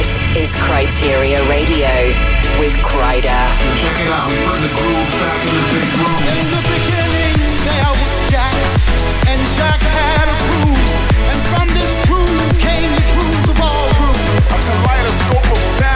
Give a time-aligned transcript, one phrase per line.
[0.00, 1.92] This is Kryteria Radio
[2.56, 3.44] with Kryder.
[3.76, 6.16] Check it out, bring the groove back in the big room.
[6.40, 7.36] In the beginning,
[7.68, 8.56] there was Jack,
[9.28, 10.36] and Jack had a
[11.28, 11.92] and from this
[12.64, 13.04] came the
[13.52, 14.16] of all grooves.
[14.48, 15.89] A kaleidoscope of sound,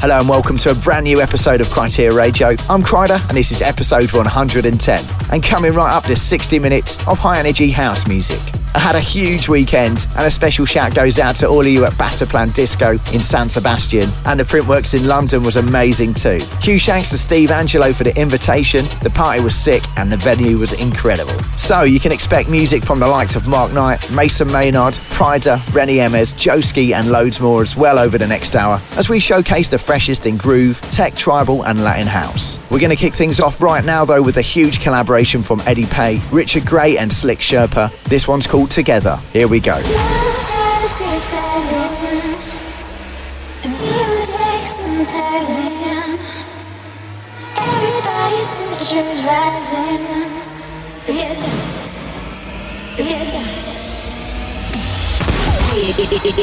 [0.00, 2.48] Hello and welcome to a brand new episode of Kryteria Radio.
[2.70, 5.04] I'm Kryder and this is episode 110.
[5.30, 8.40] And coming right up, there's 60 minutes of high energy house music.
[8.80, 11.92] Had a huge weekend and a special shout goes out to all of you at
[11.92, 16.40] Bataplan Disco in San Sebastian and the Printworks in London was amazing too.
[16.62, 18.86] Huge thanks to Steve Angello for the invitation.
[19.02, 21.38] The party was sick and the venue was incredible.
[21.60, 25.96] So you can expect music from the likes of Mark Knight, Mason Maynard, Pryda, Rennie
[25.96, 29.78] Emez, Joski and loads more as well over the next hour as we showcase the
[29.78, 32.58] freshest in groove, tech, tribal and Latin house.
[32.70, 35.86] We're going to kick things off right now though with a huge collaboration from Eddie
[35.86, 37.92] Pay, Richard Gray and Slick Sherpa.
[38.04, 39.18] This one's called Together.
[39.32, 39.80] Here we go.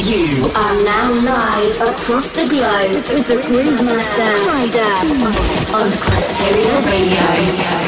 [0.01, 4.93] You are now live across the globe with the Groove Master Kryder
[5.75, 7.86] on Kryteria Radio.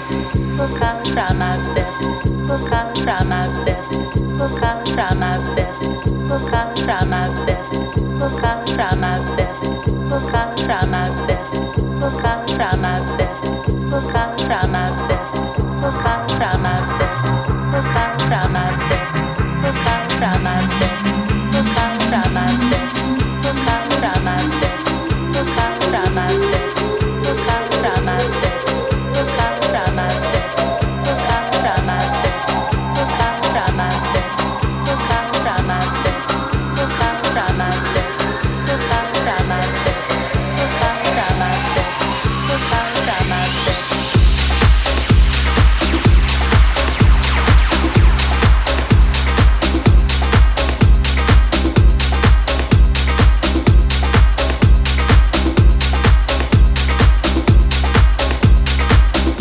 [0.00, 0.34] best.
[0.56, 2.02] Look, I'll try my best.
[2.26, 3.92] Look, I'll try my best.
[3.92, 5.82] Look, I'll try my best.
[6.06, 7.74] Look, I'll try my best.
[7.74, 9.64] Look, I'll try my best.
[9.64, 11.54] Look, I'll try my best.
[11.54, 13.44] Look, I'll try my best.
[13.44, 15.34] Look, I'll try my best.
[15.36, 16.09] Look, I'll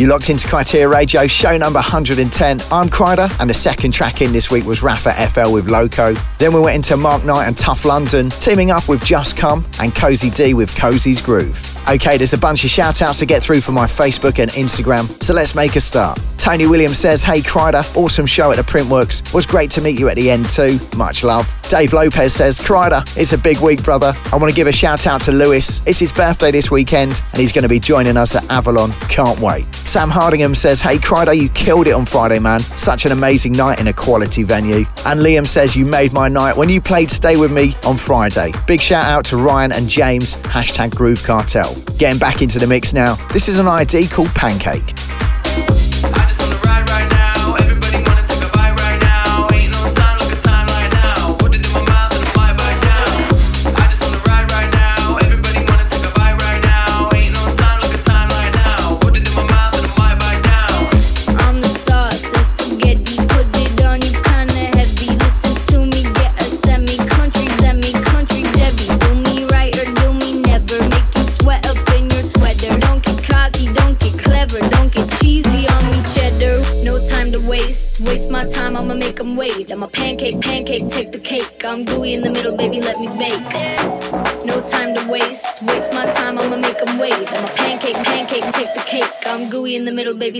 [0.09, 2.61] locked into Kryteria Radio, show number 110.
[2.71, 6.15] I'm Kryder, and the second track in this week was Rafa FL with Loco.
[6.39, 9.93] Then we went into Mark Knight and Tuff London, teaming up with Just Come and
[9.93, 11.63] Cozy D with Cozy's Groove.
[11.87, 15.21] Okay, there's a bunch of shout outs to get through for my Facebook and Instagram,
[15.21, 16.19] so let's make a start.
[16.39, 19.33] Tony Williams says, Hey Kryder, awesome show at the Printworks.
[19.33, 20.79] Was great to meet you at the end too.
[20.95, 21.53] Much love.
[21.63, 24.13] Dave Lopez says, Kryder, it's a big week, brother.
[24.31, 25.81] I want to give a shout out to Lewis.
[25.85, 28.93] It's his birthday this weekend and he's going to be joining us at Avalon.
[29.09, 29.65] Can't wait.
[29.75, 32.61] Sam Hardingham says, Hey Kryder, you killed it on Friday, man.
[32.61, 34.85] Such an amazing night in a quality venue.
[35.05, 38.53] And Liam says, You made my night when you played Stay With Me on Friday.
[38.65, 41.75] Big shout out to Ryan and James, hashtag Groove Cartel.
[41.97, 43.15] Getting back into the mix now.
[43.33, 44.95] This is an ID called Pancake.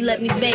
[0.10, 0.49] let me be.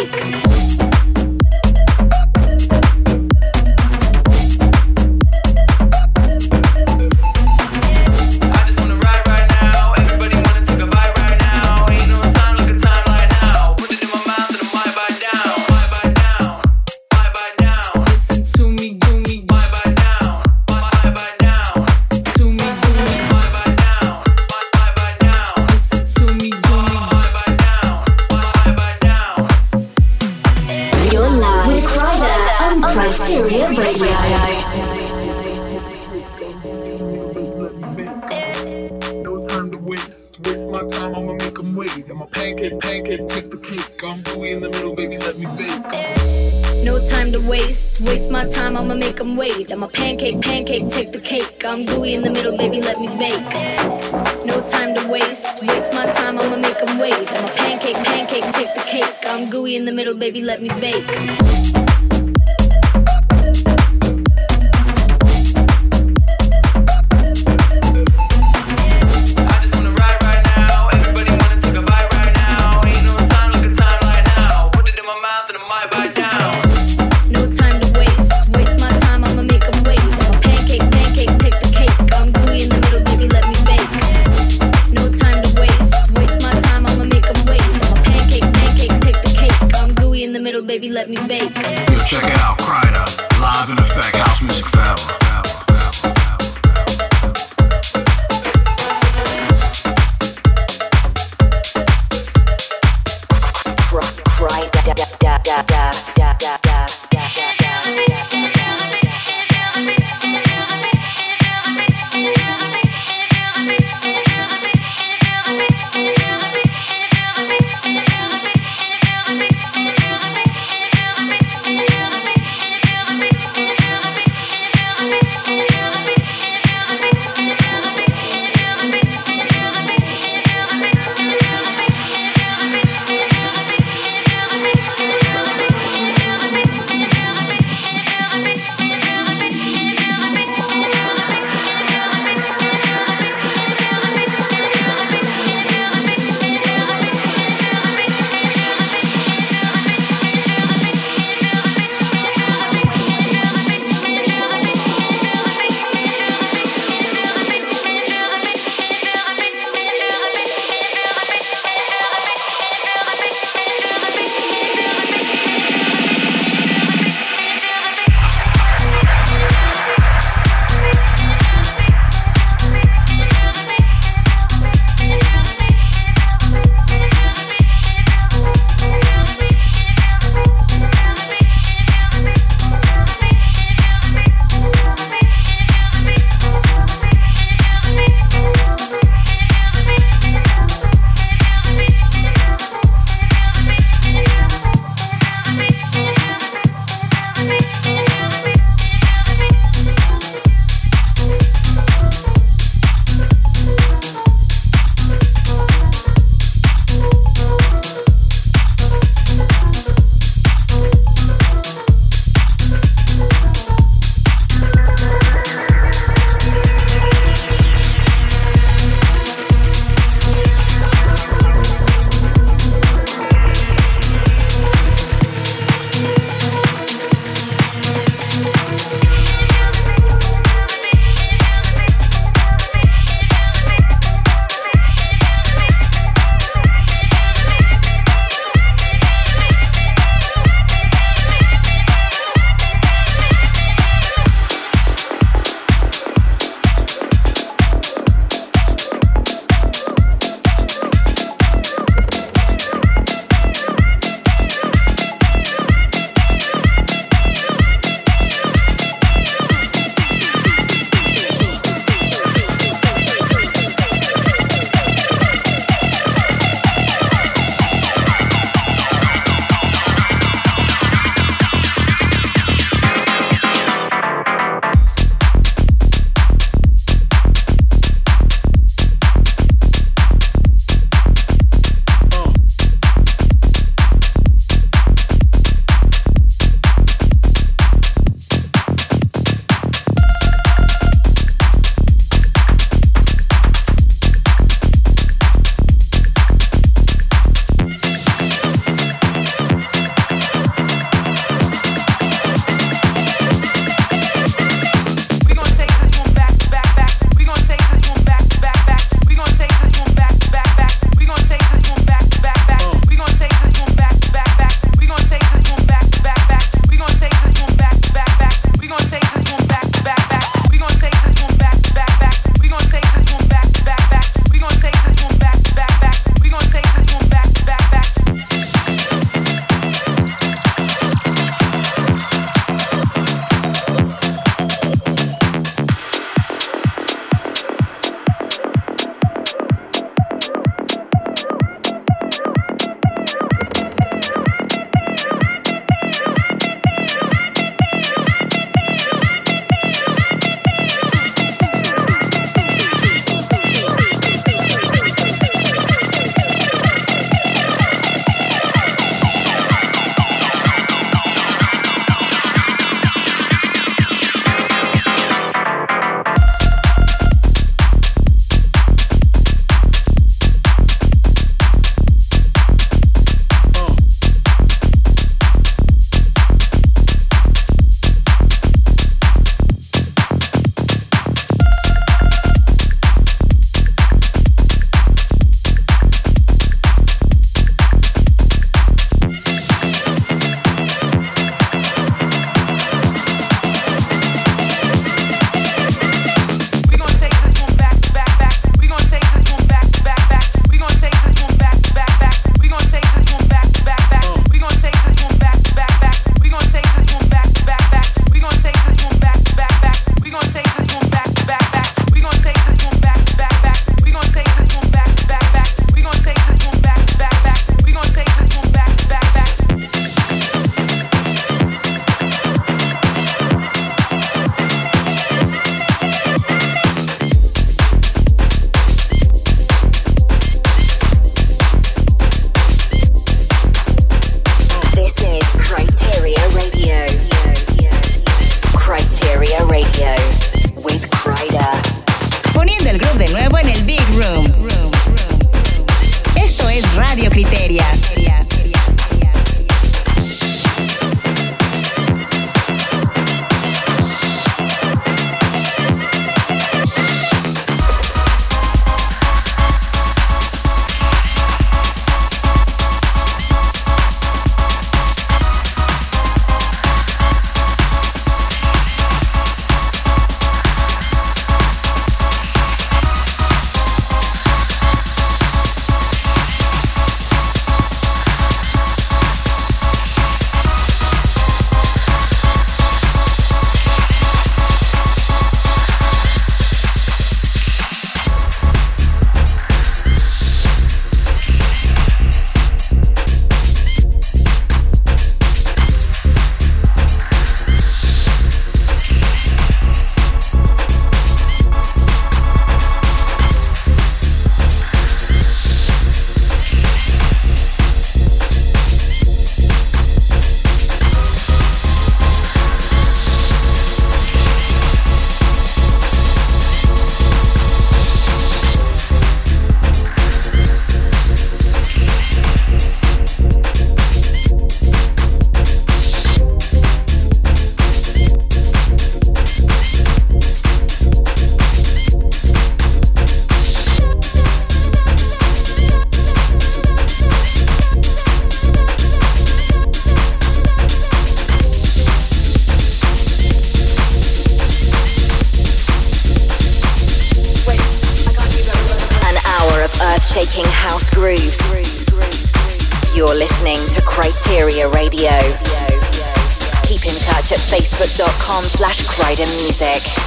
[559.64, 560.03] Music.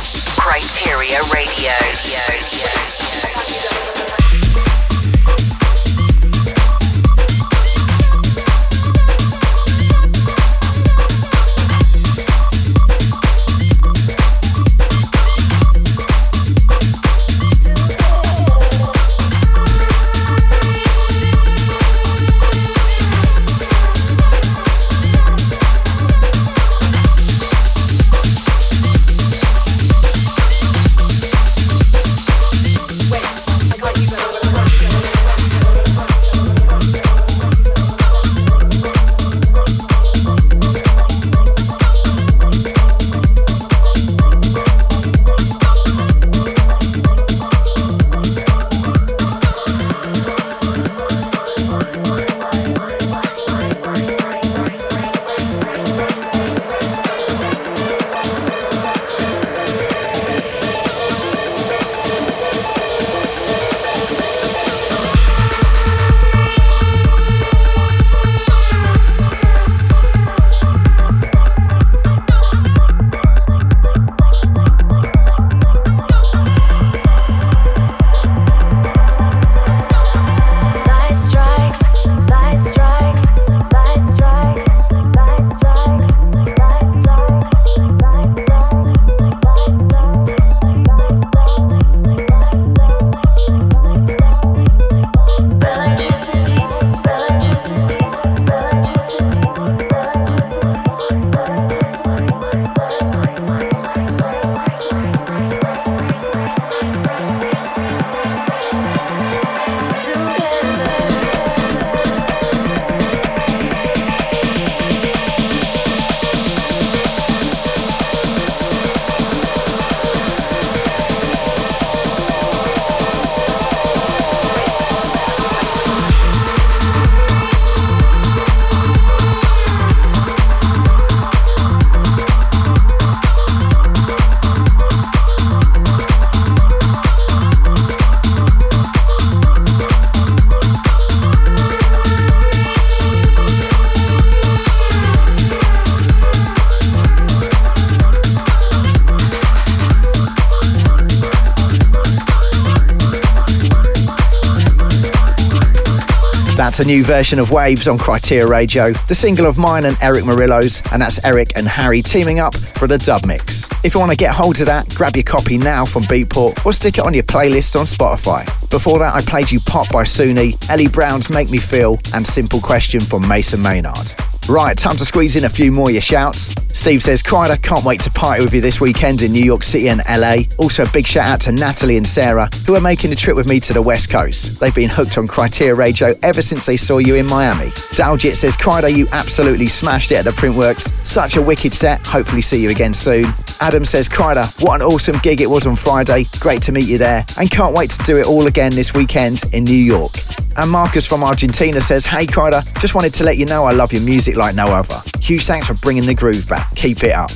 [156.77, 160.25] That's a new version of Waves on Kryteria Radio, the single of mine and Eric
[160.25, 163.67] Morillo's, and that's Eric and Harry teaming up for the dub mix.
[163.83, 166.73] If you want to get hold of that, grab your copy now from Beatport or
[166.73, 168.45] stick it on your playlist on Spotify.
[168.69, 172.61] Before that, I played you Pop by Suni, Ellie Brown's Make Me Feel, and Simple
[172.61, 174.13] Question from Mason Maynard.
[174.47, 176.53] Right, time to squeeze in a few more your shouts.
[176.77, 179.89] Steve says, Kryder, can't wait to party with you this weekend in New York City
[179.89, 180.43] and LA.
[180.59, 183.47] Also, a big shout out to Natalie and Sarah, who are making a trip with
[183.47, 184.59] me to the West Coast.
[184.59, 187.71] They've been hooked on Kryteria Radio ever since they saw you in Miami.
[187.97, 190.93] Daljit says, Kryder, you absolutely smashed it at the Printworks.
[191.03, 192.05] Such a wicked set.
[192.05, 193.25] Hopefully, see you again soon.
[193.59, 196.25] Adam says, Kryder, what an awesome gig it was on Friday.
[196.39, 197.25] Great to meet you there.
[197.37, 200.13] And can't wait to do it all again this weekend in New York.
[200.57, 203.93] And Marcus from Argentina says, Hey Kryder, just wanted to let you know I love
[203.93, 204.95] your music like no other.
[205.19, 206.73] Huge thanks for bringing the groove back.
[206.75, 207.31] Keep it up.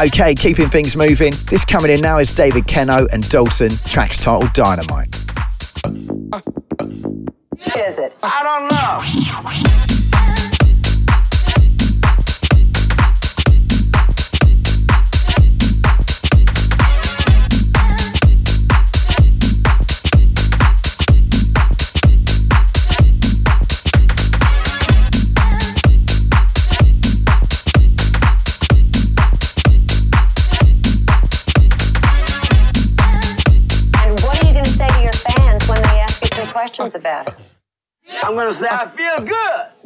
[0.00, 1.34] Okay, keeping things moving.
[1.48, 5.14] This coming in now is David Keno and Dawson, tracks titled Dynamite.
[7.58, 8.16] Is it?
[8.22, 9.99] I don't know.
[36.80, 37.34] Questions about it?
[38.22, 39.79] I'm gonna say I feel good.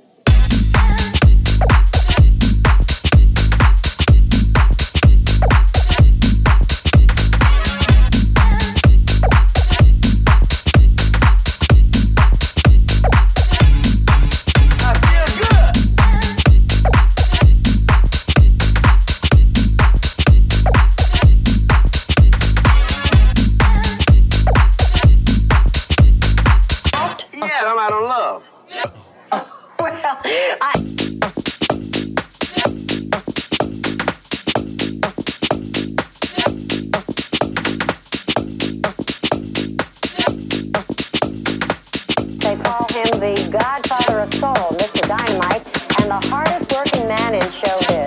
[47.08, 48.03] man in showbiz.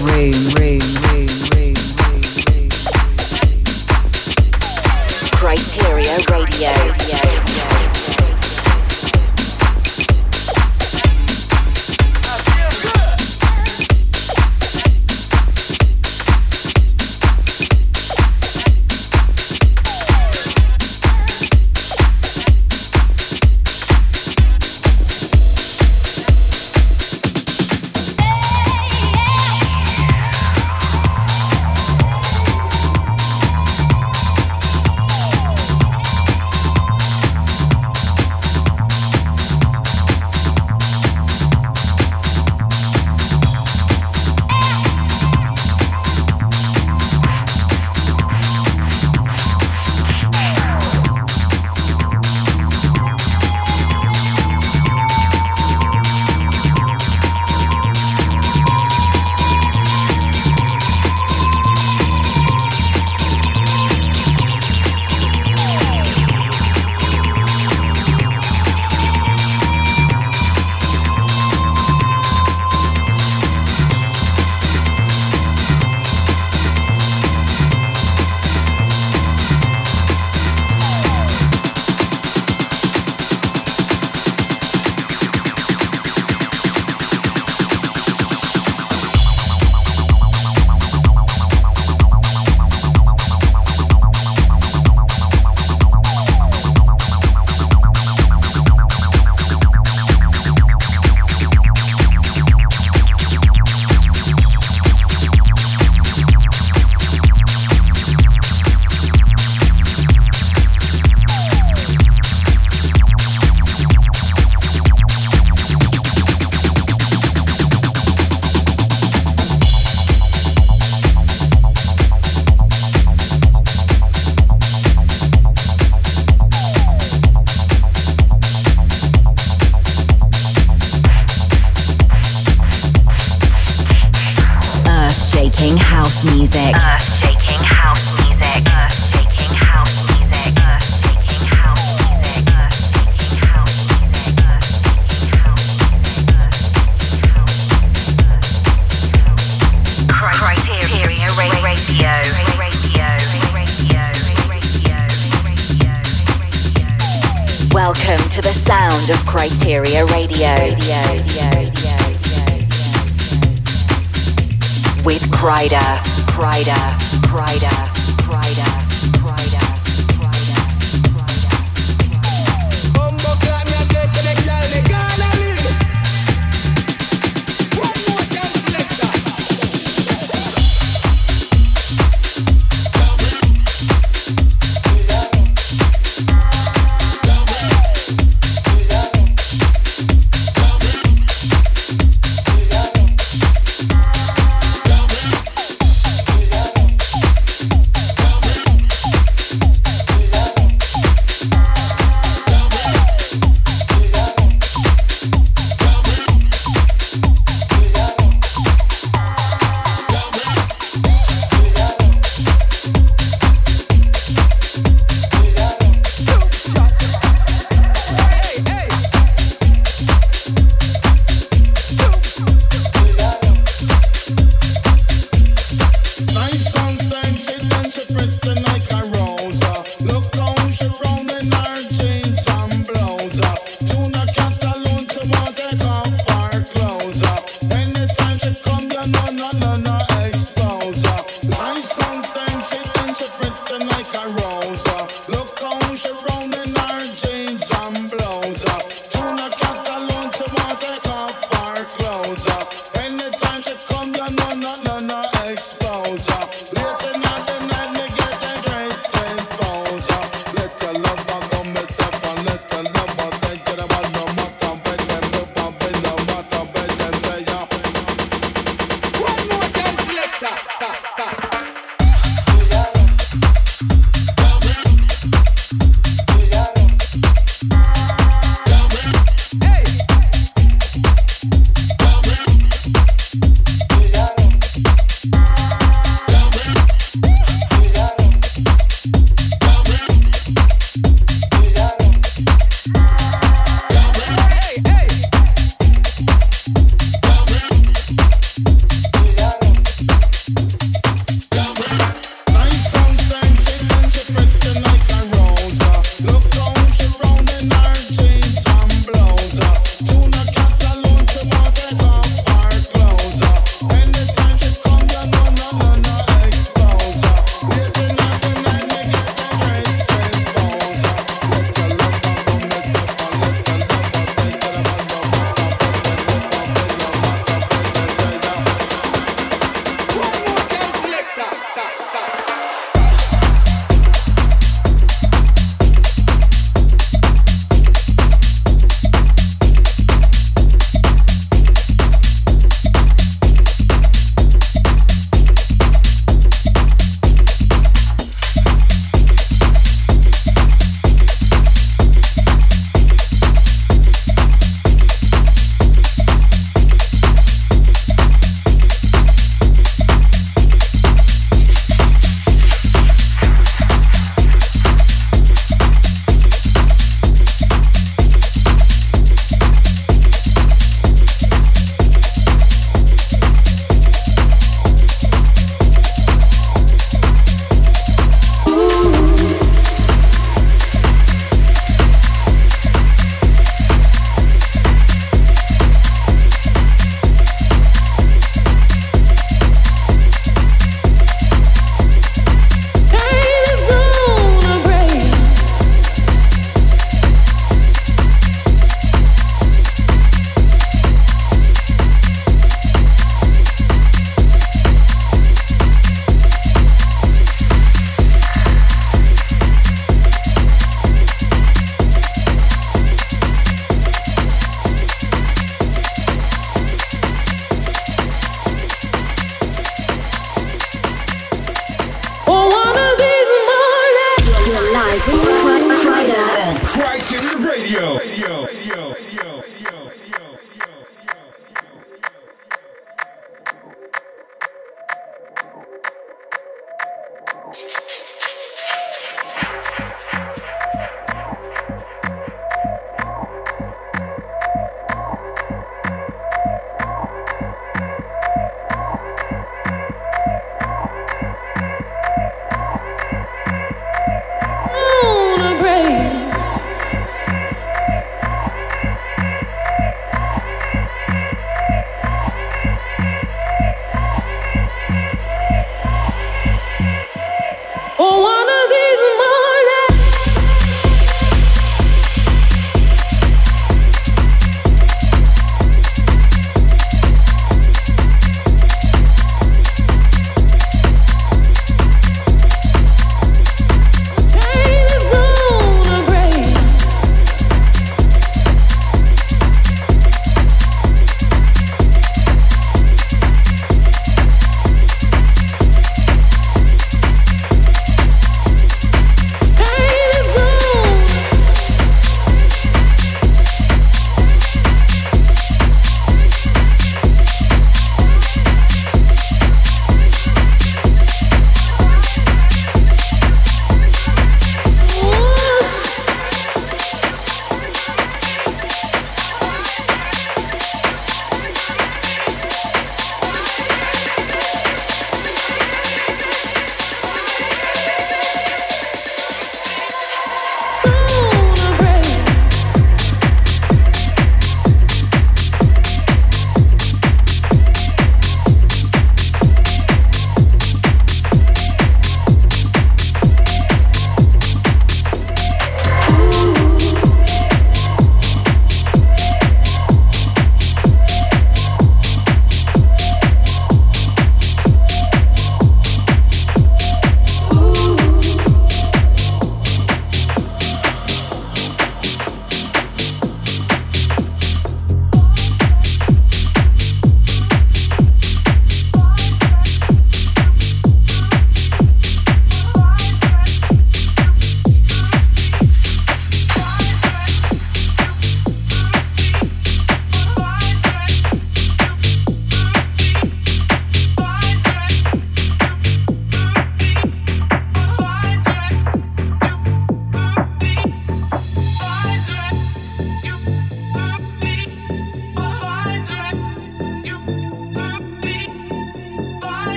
[0.00, 2.68] Room, room, room, room, room.
[5.36, 7.69] Kryteria Radio.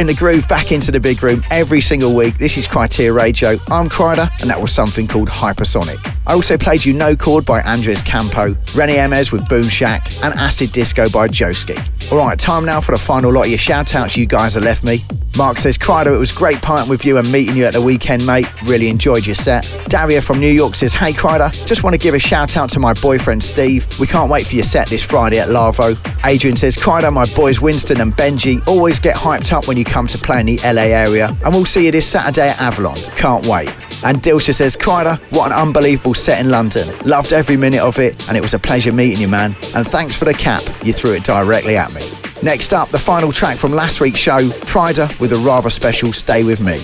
[0.00, 2.38] Putting the groove back into the big room every single week.
[2.38, 3.50] This is Kryteria Radio.
[3.70, 5.98] I'm Kryder, and that was something called Hypersonic.
[6.26, 10.32] I also played you No Chord by Andres Campo, Rennie Emes with Boom Shack, and
[10.32, 11.76] Acid Disco by Joski.
[12.10, 14.84] Alright, time now for the final lot of your shout outs you guys have left
[14.84, 15.04] me.
[15.36, 18.26] Mark says, Kryder, it was great partying with you and meeting you at the weekend,
[18.26, 18.46] mate.
[18.64, 19.64] Really enjoyed your set.
[19.86, 22.80] Daria from New York says, Hey Kryder, just want to give a shout out to
[22.80, 23.86] my boyfriend Steve.
[23.98, 25.94] We can't wait for your set this Friday at Lavo.
[26.24, 30.06] Adrian says, Kryder, my boys Winston and Benji always get hyped up when you come
[30.08, 32.96] to play in the LA area, and we'll see you this Saturday at Avalon.
[33.16, 33.68] Can't wait.
[34.02, 36.88] And Dilsha says, Kryder, what an unbelievable set in London.
[37.00, 39.54] Loved every minute of it, and it was a pleasure meeting you, man.
[39.74, 42.02] And thanks for the cap, you threw it directly at me.
[42.42, 46.42] Next up, the final track from last week's show, Kryder with a rather special Stay
[46.42, 46.78] With Me.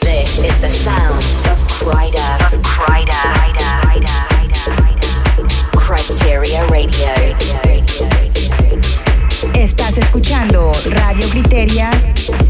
[0.00, 1.18] This is the sound
[1.50, 2.54] of Kryder.
[2.54, 3.44] Of Kryder.
[5.76, 7.08] Kryteria Radio.
[9.54, 11.90] Estás escuchando Radio Kryteria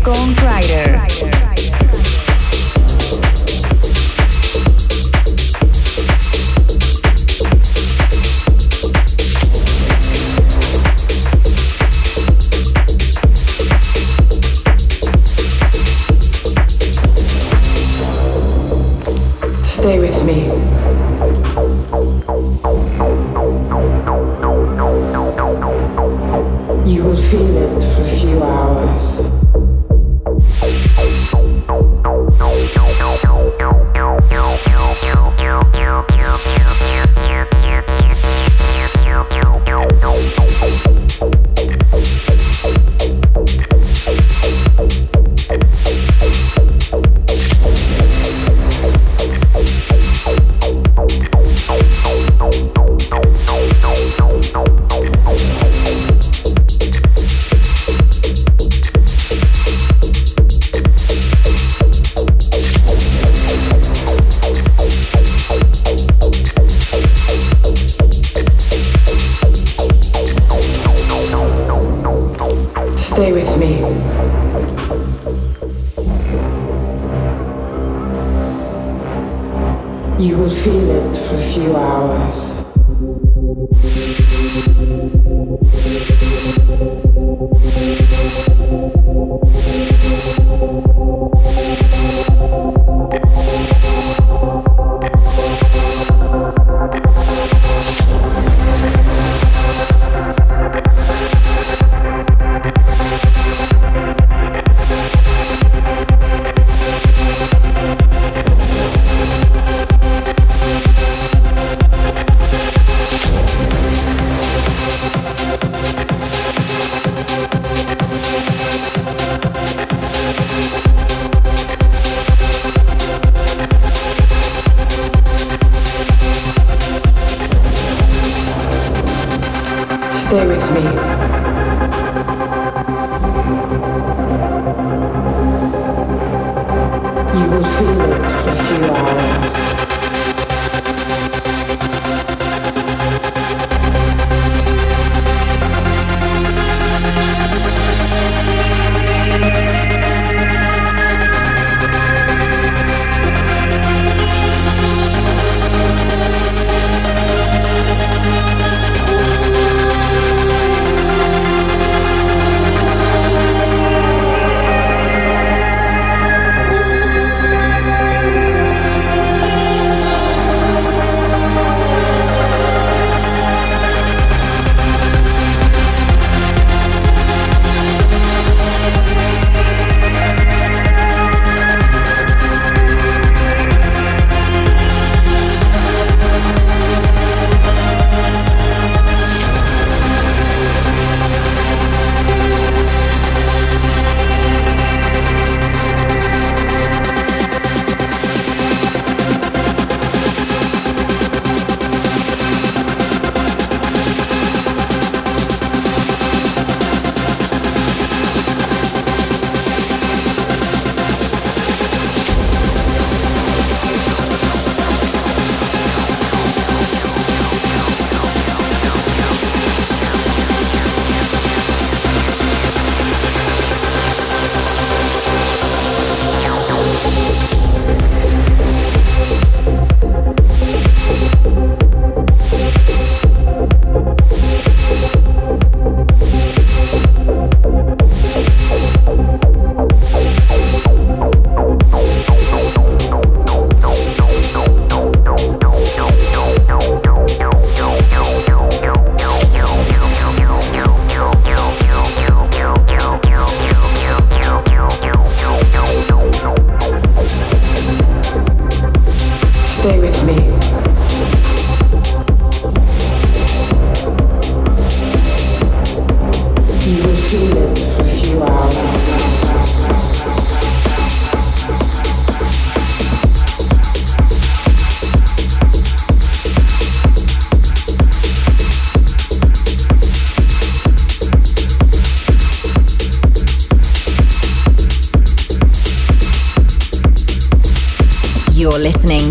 [0.03, 1.34] con Kryder.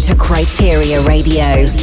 [0.04, 1.83] To Kryteria Radio.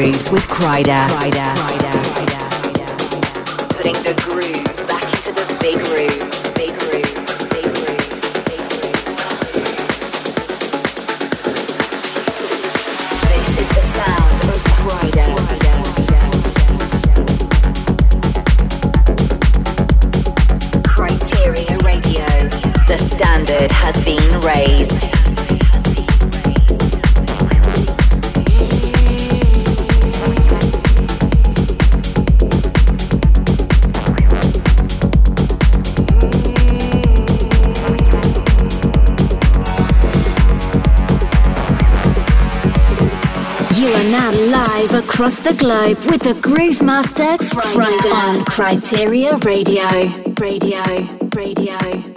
[0.00, 1.04] Grooves with Kryder.
[3.76, 6.30] Putting the groove back into the big room.
[22.86, 25.19] The standard has been raised.
[45.20, 49.36] Across the globe with the Groove Master Friday on Kryteria.
[49.44, 49.84] Radio,
[50.40, 50.80] radio,
[51.36, 52.09] radio,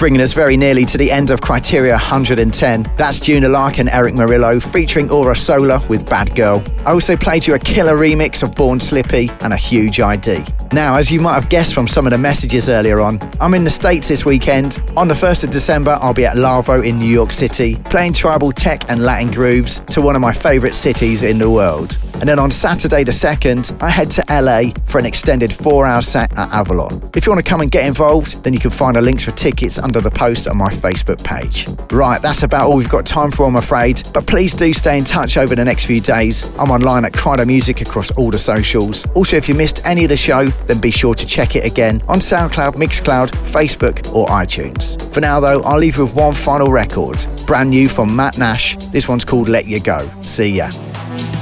[0.00, 2.86] bringing us very nearly to the end of Kryteria 110.
[2.96, 6.64] That's Juna Lark and Erick Morillo featuring Aura Solar with Bad Girl.
[6.86, 10.42] I also played you a killer remix of Born Slippy and a huge ID.
[10.72, 13.64] Now, as you might have guessed from some of the messages earlier on, I'm in
[13.64, 14.80] the States this weekend.
[14.96, 18.52] On the 1st of December, I'll be at Lavo in New York City, playing tribal
[18.52, 21.98] tech and Latin grooves to one of my favourite cities in the world.
[22.20, 26.02] And then on Saturday the 2nd, I head to LA for an extended four hour
[26.02, 27.10] set at Avalon.
[27.16, 29.32] If you want to come and get involved, then you can find the links for
[29.32, 31.66] tickets under the post on my Facebook page.
[31.90, 34.02] Right, that's about all we've got time for, I'm afraid.
[34.14, 36.52] But please do stay in touch over the next few days.
[36.58, 39.04] I'm online at Kryder Music across all the socials.
[39.16, 42.02] Also, if you missed any of the show, then be sure to check it again
[42.08, 44.96] on SoundCloud, Mixcloud, Facebook, or iTunes.
[45.12, 47.24] For now, though, I'll leave you with one final record.
[47.46, 48.76] Brand new from Matt Nash.
[48.92, 50.08] This one's called Let You Go.
[50.22, 50.68] See ya.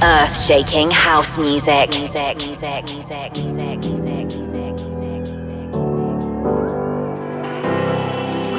[0.01, 1.89] Earth shaking house music.
[1.89, 4.75] music, music, music, music, music, music.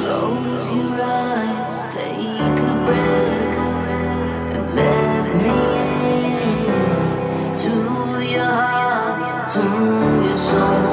[0.01, 3.57] Close your eyes, take a breath,
[4.55, 5.57] and let me
[6.67, 7.73] in to
[8.31, 9.90] your heart, to your
[10.51, 10.90] soul.